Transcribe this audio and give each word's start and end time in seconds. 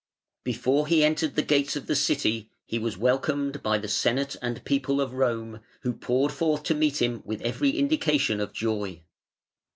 ]Before 0.43 0.87
he 0.87 1.03
entered 1.03 1.35
the 1.35 1.43
gates 1.43 1.75
of 1.75 1.85
the 1.85 1.95
City 1.95 2.49
he 2.65 2.79
was 2.79 2.97
welcomed 2.97 3.61
by 3.61 3.77
the 3.77 3.87
Senate 3.87 4.35
and 4.41 4.65
People 4.65 4.99
of 4.99 5.13
Rome, 5.13 5.59
who 5.81 5.93
poured 5.93 6.31
forth 6.31 6.63
to 6.63 6.73
meet 6.73 7.03
him 7.03 7.21
with 7.23 7.39
every 7.43 7.69
indication 7.77 8.39
of 8.39 8.51
joy. 8.51 9.03